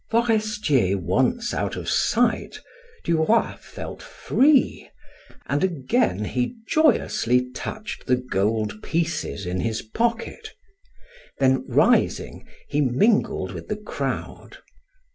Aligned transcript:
Forestier 0.09 0.97
once 0.97 1.53
out 1.53 1.75
of 1.75 1.87
sight, 1.87 2.59
Duroy 3.03 3.55
felt 3.57 4.01
free, 4.01 4.89
and 5.45 5.63
again 5.63 6.25
he 6.25 6.55
joyously 6.67 7.51
touched 7.51 8.07
the 8.07 8.15
gold 8.15 8.81
pieces 8.81 9.45
in 9.45 9.59
his 9.59 9.83
pocket; 9.83 10.55
then 11.37 11.63
rising, 11.67 12.47
he 12.67 12.81
mingled 12.81 13.51
with 13.53 13.67
the 13.67 13.77
crowd. 13.77 14.57